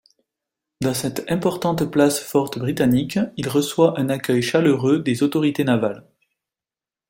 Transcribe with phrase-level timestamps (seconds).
[0.81, 6.07] Dans cette importante place forte britannique, il reçoit un accueil chaleureux des autorités navales.